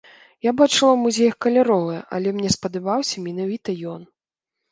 [0.45, 4.01] Я бачыла ў музеях каляровыя, але мне спадабаўся менавіта ён.